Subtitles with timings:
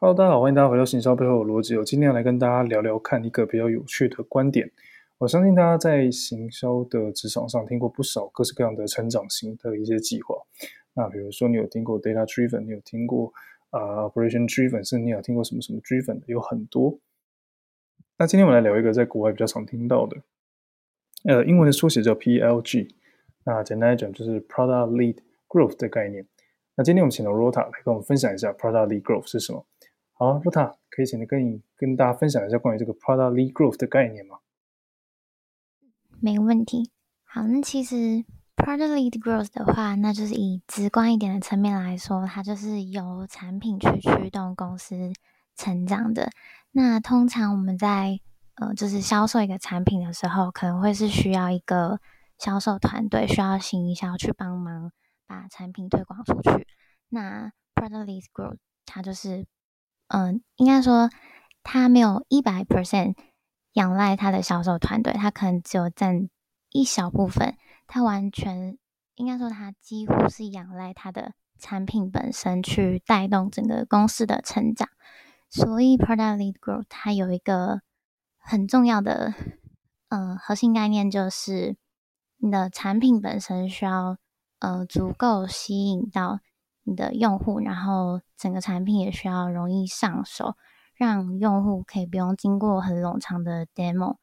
[0.00, 1.76] Hello，大家好，欢迎大家回到行销背后的逻辑。
[1.76, 4.70] 我今天要来跟大家聊聊看一个比较有趣的观点。
[5.18, 10.36] 我相信大家在行销的职场上听过不少各式各样的成长型的一些计划。
[10.94, 13.32] 那比如说，你有听过 Data Driven，你有听过
[13.70, 17.00] 啊、Operation Driven，甚至你有听过什么什么 Driven 的，有很多。
[18.18, 20.16] 那今天我们来聊一个在国外比较常听到的，
[21.24, 22.88] 呃，英文的缩写叫 PLG。
[23.42, 25.16] 那简单来讲，就是 Product Lead
[25.48, 26.24] Growth 的概念。
[26.76, 29.66] 那今天我们请到 Rota 来跟我们分享一下 Product Lead Growth 是什么。
[30.18, 34.38] 好，Rota 可以请你跟你跟大家分享一下关于这个 Product Lead Growth 的概念吗？
[36.20, 36.90] 没问题。
[37.22, 38.24] 好，那其实
[38.56, 45.12] Product Lead Growth 的话，那就是以直观一点的层面来说，它就是由产品去驱动公司
[45.54, 46.30] 成长的。
[46.72, 48.18] 那通常我们在
[48.56, 52.00] 呃，就是销售一个产品的时候，可能会是需要一个
[52.36, 54.90] 销售团队，需要行销去帮忙。
[55.28, 56.66] 把产品推广出去，
[57.10, 59.44] 那 Product Lead Growth 它就是，
[60.08, 61.08] 嗯，应该说
[61.62, 63.14] 他没有一百 percent
[63.72, 66.28] 仰赖他的销售团队，他可能只有占
[66.70, 68.76] 一小部分，他完全
[69.14, 74.88] 应该说他几乎是仰赖他的产品本身去带动整个公司的成长。
[75.48, 77.80] 所以 Product Lead Growth 它有一个
[78.38, 79.32] 很重要的，
[80.08, 81.76] 嗯，核心概念就是
[82.36, 84.18] 你的产品本身需要。
[84.60, 86.40] 呃，足够吸引到
[86.88, 90.56] 你的用户，然后整个产品也需要容易上手，
[90.94, 94.16] 让用户可以不用经过很冗长的 demo。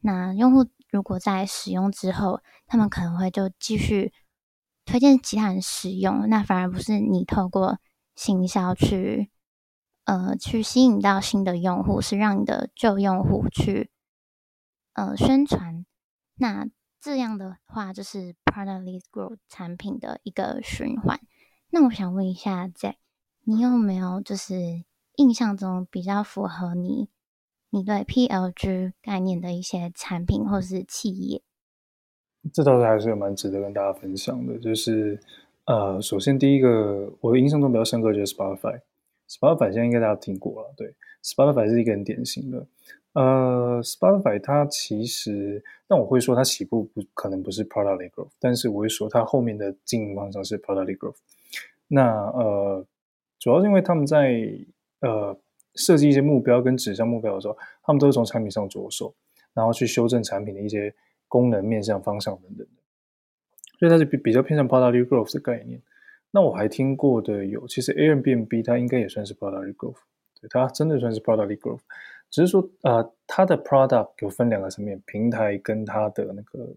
[0.00, 4.12] 那用户如果在使用之后，他们可能会就继续
[4.84, 7.78] 推荐其他人使用，那反而不是你透过
[8.14, 9.30] 行销去
[10.04, 13.90] 呃去吸引到新的用户，是让你的旧用户去
[14.94, 15.84] 呃宣传。
[16.36, 16.66] 那
[17.00, 21.20] 这样的话，就是 Product Lead Growth 产品的一个循环。
[21.72, 22.94] 那我想问一下，Jack，
[23.44, 24.82] 你有没有就是
[25.16, 27.08] 印象中比较符合你
[27.70, 31.42] 你对 PLG 概念的一些产品或是企业？
[32.52, 34.58] 这倒是还是有蛮值得跟大家分享的。
[34.58, 35.20] 就是
[35.66, 38.80] 呃，首先第一个，我的印象中比较深刻就是 Spotify。
[39.28, 42.66] Spotify 现在应该大家听过了，对，Spotify 是一个很典型的。
[43.12, 51.18] 呃，Spotify 它其实，但我会说它起步不可能不是 Product Lead Growth，但是我会说它后面的经营方向是 Product Lead Growth。
[51.92, 52.86] 那呃，
[53.38, 54.40] 主要是因为他们在
[55.00, 55.36] 呃
[55.74, 59.12] 设计一些目标跟指向目标的时候，他们都是从产品上着手，
[59.52, 60.94] 然后去修正产品的一些
[61.26, 62.82] 功能、面向、方向等等的，
[63.78, 65.82] 所以它是比比较偏向 Product Lead Growth 的概念。
[66.30, 69.98] 那我还听过的有，其实 Airbnb 它应该也算是 Product Lead Growth，
[70.40, 71.80] 对，它真的算是 Product Lead Growth。
[72.30, 76.72] 只是说，呃，它的 product 有分两个层面，平台跟它的那个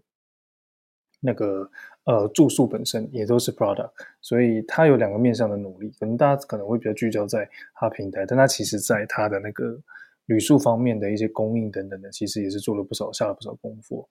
[1.24, 1.68] 那个
[2.04, 3.90] 呃住宿本身也都是 product，
[4.20, 5.90] 所以它有两个面向的努力。
[5.98, 9.80] 可能大家可能会比较聚焦在它平台，但它其实在它的那个
[10.26, 14.06] 旅宿方面的一些供应等等的，其实也是做了不少，下了不少功夫。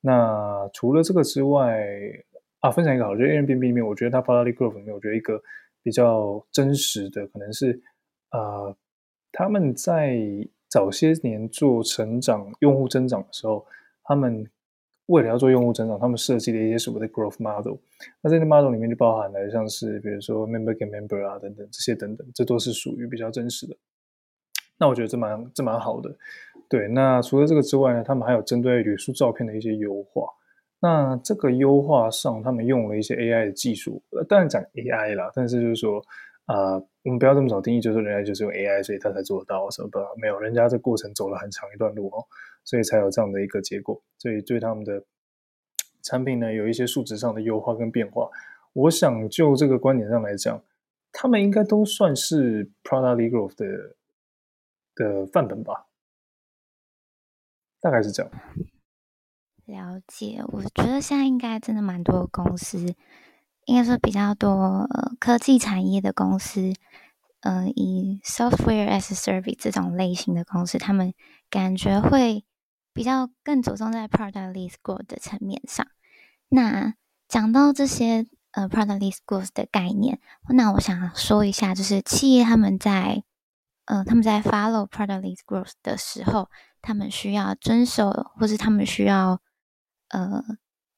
[0.00, 1.86] 那除了这个之外，
[2.60, 5.40] 啊，分享一个好，就 Airbnb 里面，我觉得它 product growth 里面，我觉得一个
[5.82, 7.80] 比较真实的，可能是
[8.30, 8.76] 呃
[9.30, 10.18] 他们在。
[10.68, 13.64] 早些年做成长用户增长的时候，
[14.02, 14.44] 他们
[15.06, 17.76] 为了要做用户增长，他们设计了一些所谓的 growth model。
[18.20, 23.76] 那这个 model 里面就包含了像是比如说 member get member 啊等等这些等等，这都是属于比较真实的。
[24.78, 26.14] 那我觉得这蛮这蛮好的。
[26.68, 30.28] 对，那除了这个之外呢，他们还有针对旅宿照片的一些优化。
[30.80, 36.02] 那这个优化上，他们用了一些 AI 的技术，当然讲 AI 啦，但是就是说。
[36.46, 39.98] 啊、呃，我们不要这么早定义，就是人家就是用 AI，所以他才做得到什么的？
[40.16, 42.22] 没有，人家这过程走了很长一段路哦，
[42.66, 44.02] 所以才有这样的一个结果。
[44.18, 45.02] 所以对他们的
[46.02, 48.28] 产品呢，有一些数值上的优化跟变化。
[48.74, 50.62] 我想就这个观点上来讲，
[51.10, 53.96] 他们应该都算是 Product Lead Growth 的
[54.94, 55.86] 的范本吧，
[57.80, 58.30] 大概是这样。
[59.64, 62.94] 了解，我觉得现在应该真的蛮多公司。
[63.64, 64.86] 应该说比较多
[65.18, 66.72] 科技产业的公司，
[67.40, 71.12] 呃以 software as a service 这种类型的公司，他们
[71.50, 72.44] 感觉会
[72.96, 75.86] 比较更着重在 product lead growth 的层面上。
[76.48, 76.94] 那
[77.28, 83.22] 讲到这些呃 product lead growth 的概念，那我想说一下，就是企业他们在
[83.84, 86.48] 呃他们在 follow product lead growth 的时候，
[86.80, 89.40] 他们需要遵守或是他们需要
[90.08, 90.42] 呃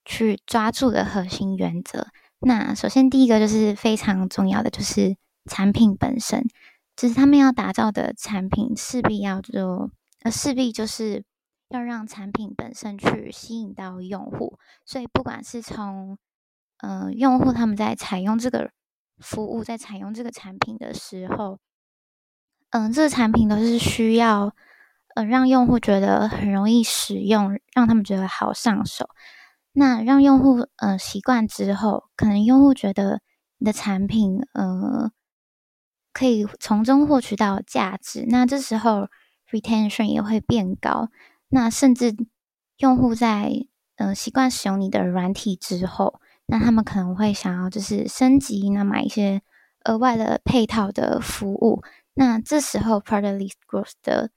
[0.05, 2.07] 去抓住的核心原则。
[2.41, 5.17] 那首先第一个就是非常重要的，就是
[5.47, 6.47] 产品本身，
[6.95, 9.91] 就是他们要打造的产品势必要做，
[10.23, 11.25] 呃，势必就是
[11.69, 14.59] 要让产品本身去吸引到用户。
[14.85, 16.19] 所以不管是从，
[16.79, 18.71] 呃，用户他们在采用这个
[19.19, 21.59] 服务，在采用这个产品的时候，
[22.71, 24.55] 嗯，这个产品都是需要，
[25.15, 29.09] 嗯，让用户觉得很容易使用，让他们觉得好上手。
[29.73, 33.21] 那让用户呃习惯之后，可能用户觉得
[33.59, 35.13] 你的产品呃
[36.13, 39.09] 可以从中获取到价值，那这时候
[39.51, 41.11] retention 也会变高。
[41.49, 42.15] 那甚至
[42.79, 43.67] 用户在
[43.97, 49.43] 呃习惯使用你的软体之后，那他们可能会想要就是升级，那买一些
[49.85, 51.83] 额外的配套的服务。
[52.15, 54.31] 那这时候，Product-led Growth 的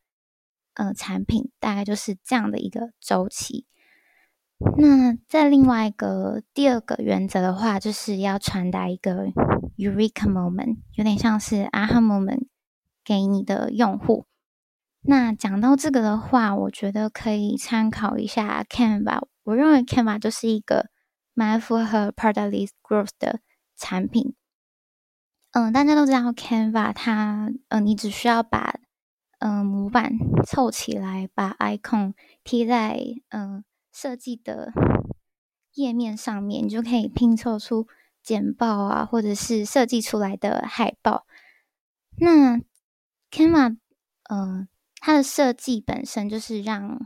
[0.76, 3.66] 呃产品大概就是这样的一个周期。
[4.78, 9.26] 那在另外一个第二个原则的话，就是要传达一个
[9.76, 12.46] Eureka Moment，有点像是 Aha Moment
[13.04, 14.28] 给你的用户。
[15.04, 19.24] 那讲到这个的话，我觉得可以参考一下 Canva。
[19.44, 20.90] 我认为 Canva 就是一个
[21.34, 23.40] 蛮符合 Product-led Growth 的
[23.76, 24.36] 产品。
[25.54, 28.80] 嗯，大家都知道 Canva，它，嗯，你只需要把，
[29.40, 30.14] 嗯，模板
[30.46, 32.14] 凑起来，把 icon
[32.44, 34.72] 贴在，嗯，设计的
[35.74, 37.88] 页面上面，你就可以拼凑出
[38.22, 41.26] 简报啊，或者是设计出来的海报。
[42.18, 42.62] 那
[43.32, 43.78] Canva，
[44.30, 44.68] 嗯，
[45.02, 46.98] 它的设计本身就是让，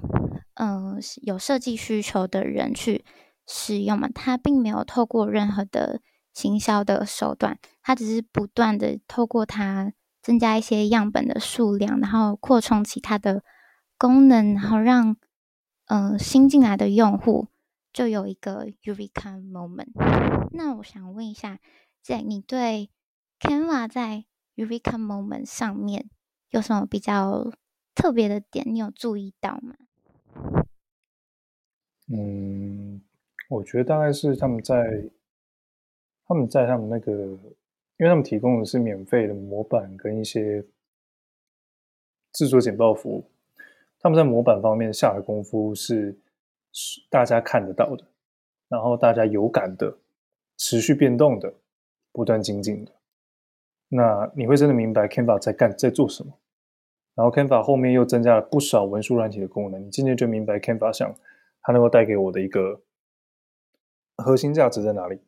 [0.54, 3.04] 嗯，有设计需求的人去
[3.48, 6.02] 使用嘛，它并没有透过任何的。
[6.36, 13.42] 行销的手段，它只是不断的透过它增加一些样本的数量，然后扩充其他的
[13.98, 15.16] 功能，然后让
[15.86, 17.48] 嗯、呃、新进来的用户
[17.94, 19.94] 就有一个 Eureka Moment。
[20.52, 21.60] 那我想问一下，
[22.04, 22.90] 在你对
[23.40, 24.26] Canva 在
[24.58, 26.10] Eureka Moment 上面
[26.50, 27.50] 有什么比较
[27.96, 28.66] 特别的点？
[28.68, 29.76] 你有注意到吗？
[32.14, 33.02] 嗯，
[33.50, 35.10] 我觉得大概是他们在。
[36.28, 40.66] 他们在他们那个，因为他们提供的是免费的模板跟一些
[42.34, 43.30] 制作简报服务，
[44.00, 46.18] 他们在模板方面下的功夫是
[47.12, 48.04] 大家看得到的，
[48.68, 49.96] 然后大家有感的，
[50.58, 51.54] 持续变动的，
[52.12, 52.92] 不断精进的。
[53.88, 56.36] 那你会真的明白 Canva 在干在做什么？
[57.16, 61.16] 然后 Canva 后面又增加了不少文书软体的功能，你渐渐就明白 Canva 想
[61.62, 62.84] 它能够带给我的一个
[64.18, 65.22] 核心价值在哪里。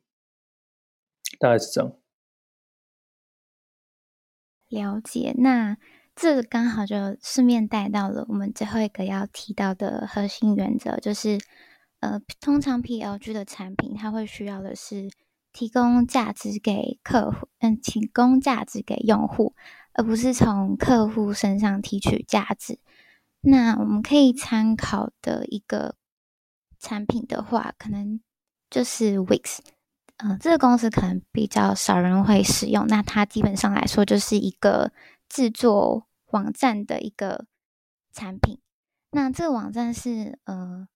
[1.40, 1.94] 大概是这样。
[4.70, 5.78] 了解，那
[6.16, 11.38] 这刚好就顺便带到了我们最后一个要提到的核心原则，就是
[12.00, 15.10] 呃，通常 PLG 的产品，它会需要的是
[15.54, 19.54] 提供价值给客户，嗯，提供价值给用户，
[19.98, 22.80] 而不是从客户身上提取价值。
[23.42, 25.96] 那我们可以参考的一个
[26.80, 28.20] 产品的话，可能
[28.70, 29.60] 就是 Wix。
[30.18, 32.88] 嗯、呃，这个公司可能比较少人会使用。
[32.88, 34.92] 那它基本上来说就是一个
[35.28, 37.46] 制作网站的一个
[38.14, 38.60] 产品。
[39.12, 40.88] 那这个网站是呃，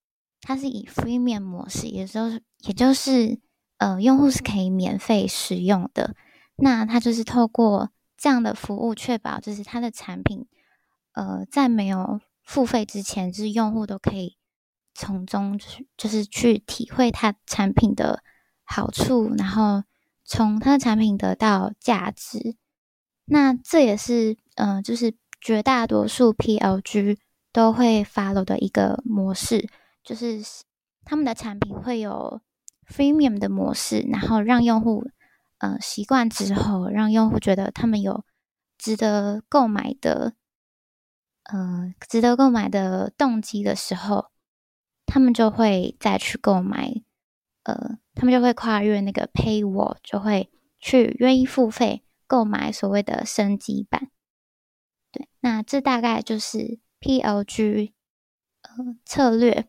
[0.41, 3.39] 它是以 freemium 模式，也就是也就是
[3.77, 6.15] 呃，用户是可以免费使用的。
[6.57, 10.45] 那它就是透过这样的服务，确保就是它的产品
[11.13, 14.37] 呃，在没有付费之前，就是用户都可以
[14.93, 18.23] 从中就是就是去体会它产品的。
[18.63, 19.83] 好处，然后
[20.23, 22.55] 从它的产品得到价值，
[23.25, 27.17] 那这也是嗯、呃，就是绝大多数 PLG
[27.51, 29.67] 都会 follow 的一个模式，
[30.05, 30.41] 就是
[31.03, 32.39] 他们的产品会有
[32.87, 35.05] freemium 的模式，然后让用户
[35.61, 38.25] 呃习惯之后，让用户觉得他们有
[38.77, 40.35] 值得购买的，
[41.43, 44.31] 呃，值得购买的动机的时候，
[45.05, 47.03] 他们就会再去购买。
[47.63, 54.09] 呃，他们就会跨越那个 paywall，就会去愿意付费购买所谓的升级版。
[55.11, 57.93] 对，那这大概就是 PLG
[58.63, 59.67] 呃策略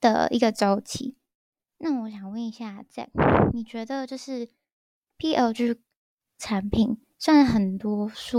[0.00, 1.16] 的一个周期。
[1.78, 3.08] 那我想问一下，Jack，
[3.52, 4.50] 你觉得就是
[5.20, 5.76] PLG
[6.38, 8.38] 产品，虽然很多数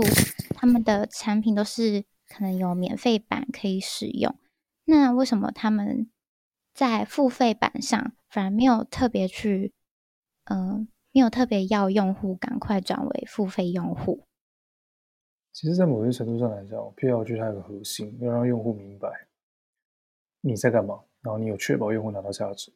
[0.56, 4.34] 他们的产品都是可能有免费版可以使用，
[4.86, 6.10] 那为什么他们
[6.74, 8.12] 在付费版上？
[8.28, 9.72] 反而没有特别去，
[10.44, 14.24] 嗯、呃，没有特别要用户赶快转为付费用户。
[15.52, 19.28] 其实，在某些程度上来讲，PLG 它有个核心，要让用户明白
[20.40, 22.72] 你在干嘛，然后你有确保用户拿到价值。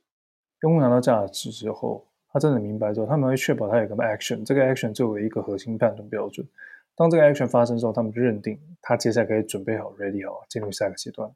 [0.63, 2.07] 用户拿到价值之后，
[2.37, 6.47] 他真的明白之后，他们会确保他有个 action，这个 action 作为一个核心判断标准。
[6.95, 11.33] 当这个 action 发生之后，他们就认定他接下来可以准备好，ready 好，进入下一个阶段。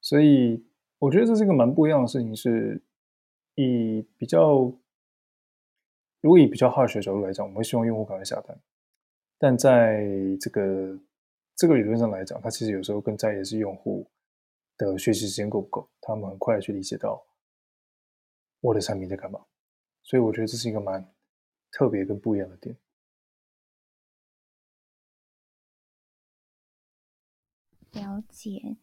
[0.00, 0.64] 所以，
[0.98, 2.80] 我觉得这是一个蛮不一样的事情，是。
[3.56, 4.72] 以比较，
[6.22, 8.58] 如果以比较 harsh 的角度来讲，我们会希望用户赶快下单。
[9.38, 10.06] 但在
[10.40, 10.98] 这个
[11.54, 14.08] 这个理论上来讲，它其实有时候更在意的是用户
[14.78, 17.22] 的学习时间够不够，他们很快去理解到
[18.60, 19.38] 我的产品在干嘛。
[20.04, 21.12] 所以我觉得这是一个蛮
[21.72, 22.76] 特别跟不一样的点。
[27.90, 28.76] 了解。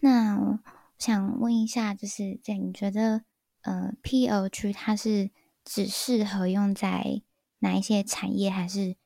[0.00, 0.60] 那我
[0.98, 3.24] 想问一下，就是在你觉得，
[3.62, 5.30] 呃，PLG 它是
[5.64, 7.22] 只适合用在
[7.58, 8.96] 哪一些产业，还是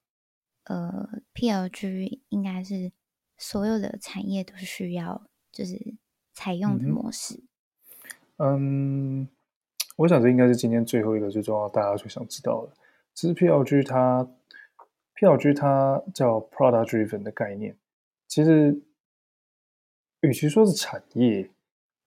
[0.64, 2.92] 呃，PLG 应该是
[3.38, 5.96] 所有的产业都需要就是
[6.32, 7.44] 采用的模式？
[8.38, 9.28] 嗯，嗯，
[9.96, 12.72] 我想这应该是今天最后一个最重要，大家最想知道的。
[13.14, 14.28] 其实 PLG 它
[15.16, 17.76] ，PLG 它叫 Product Driven 的概念，
[18.28, 18.80] 其实。
[20.22, 21.48] 与其说是产业，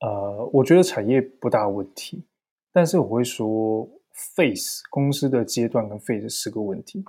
[0.02, 2.26] 呃，我觉得产业不大问题，
[2.74, 3.88] 但是我会说
[4.36, 7.06] ，Face 公司的阶段跟 Face 是个问题。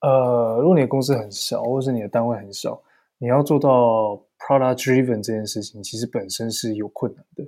[0.00, 2.80] 呃，如果你的公司很小，或是你的单位很小，
[3.18, 7.46] 你要做到 product driven 这件事情，其实本身是有困难的。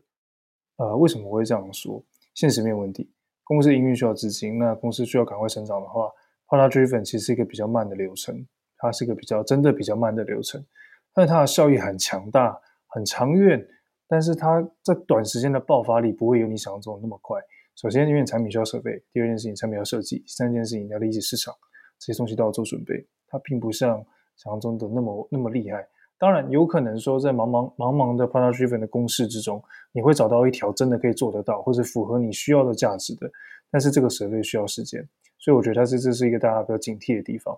[0.77, 2.03] 呃，为什么我会这样说？
[2.39, 3.11] 现实面问题，
[3.43, 6.09] 公司营运需要资金，那公司需要赶快成长的话
[6.47, 10.65] ，product driven 其实是一个比较慢的流程，它是一个比较真的比较慢的流程，
[11.13, 12.57] 但它的效益很强大。
[12.91, 13.69] 很长远，
[14.09, 17.39] 但是它在短时间的爆发力不会有你想象中的那么快。
[17.75, 21.53] 首先，因为产品需要设备；第二件事情，产品要设计；第三件事情，要理解市场，
[21.99, 23.07] 这些东西都要做准备。
[23.27, 23.97] 它并不像
[24.37, 25.87] 想象中的那么那么厉害。
[26.19, 33.31] 当然，有可能说在茫茫茫茫的 product driven 的公式之中，你会找到一条真的可以做得到，或者符合你需要的价值的。
[33.71, 35.07] 但是这个设备需要时间，
[35.39, 37.57] 所以我觉得它是这是一个大家比较警惕的地方。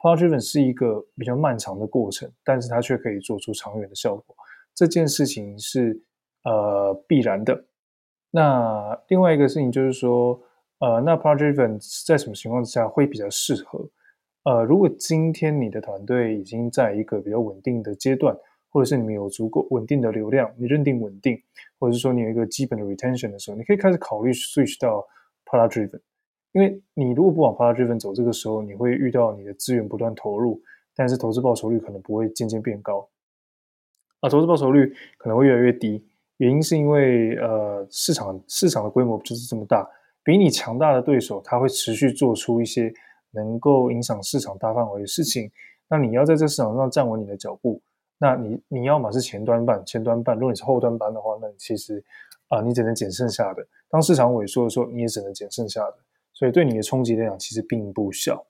[0.00, 4.34] product driven 是一个比较漫长的过程，但是它却可以做出长远的效果。
[4.74, 6.02] 这件事情是
[6.44, 7.64] 呃必然的。
[8.30, 10.40] 那另外一个事情就是说，
[10.78, 13.86] 呃，那 Product Driven 在什么情况之下会比较适合？
[14.44, 18.34] 呃，如果今天你的团队已经在一个比较稳定的阶段，
[18.70, 21.38] 或者是你们有足够稳定的流量，你认定稳定，
[21.78, 25.06] 或者是说你有一个基本的 retention 的时候，你可以开始考虑 switch 到
[25.44, 26.00] Product Driven。
[26.52, 30.60] 因为你如果不往 Product Driven 走，这个时候你会遇到你的资源不断投入，
[30.96, 33.08] 但是投资报酬率可能不会渐渐变高。
[34.20, 36.04] 啊，投资报酬率可能会越来越低，
[36.38, 39.88] 原因是因为呃市场市场的规模就是这么大，
[40.24, 42.92] 比你强大的对手他会持续做出一些
[43.32, 45.50] 能够影响市场大范围的事情，
[45.88, 47.80] 那你要在这市场上站稳你的脚步，
[48.18, 52.02] 那你你要么是前端办，前端办，如果你是后端办的话，那你其实
[52.48, 55.96] 啊、你只能捡剩下的，当市场萎缩的时候，你也只能捡剩下的，
[56.32, 58.44] 所以对你的冲击来讲其实并不小。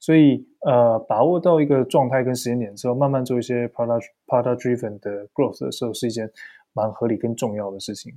[0.00, 6.28] 所以，呃，把握到一个状态跟时间点之后，慢慢做一些 product product driven 的 growth 的时候，是一件
[6.72, 8.12] 蛮合理跟重要的事情。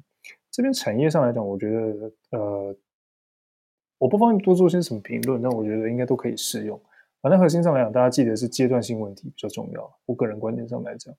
[0.50, 2.75] 这边产业上来讲，我觉得，呃，
[4.05, 6.79] 我不方便多做些什么评论，但我觉得应该都可以适用。
[7.24, 9.91] 反正核心上来讲，大家记得是阶段性问题比较重要。
[10.05, 11.12] 我个人观点上来讲，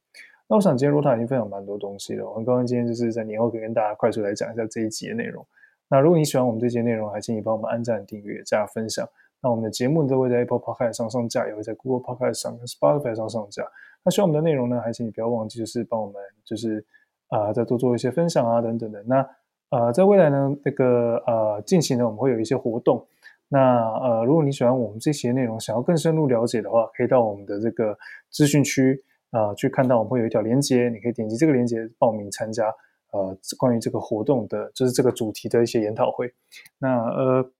[0.46, 2.24] 那我想今天 Rota 已经分享蛮多东西了。
[2.24, 5.44] 我很高兴今天就是在年后可以跟大家快速来讲一下这一集的内容。
[5.88, 9.04] 那如果你喜欢我们这集内容，还请你帮我们按赞、订阅、加分享。
[9.42, 13.64] 那我们的节目都会在 Apple Podcast 上上架，也会在 Google Podcast 上跟 Spotify 上上架。
[14.04, 16.14] 那希望我们的内容呢，还请你不要忘记，就是帮我们
[16.44, 16.84] 就是
[17.26, 19.02] 啊、再多做一些分享啊等等的。
[19.02, 19.28] 那
[19.70, 23.06] 呃，在未来呢，那个呃，近期呢，我们会有一些活动。
[23.48, 23.58] 那
[24.00, 27.96] 呃，如果你喜欢我们这些内容，想要更深入了解的话，可以到我们的这个
[28.30, 32.66] 资讯区啊、呃，去看到我们会有一条链接，你可以点击这个链接报名参加
[33.12, 36.32] 呃，关于这个活动的，就是这个主题的一些研讨会。
[36.78, 37.50] 那呃。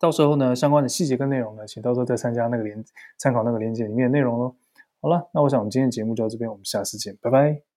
[0.00, 2.84] 到时候呢，相关的细节跟内容呢，请到时候再参加那个连
[3.16, 4.54] 参考那个链接里面的内容喽。
[5.00, 7.67] 好了，那我想我们今天节目就到这边，我们下次见，拜拜。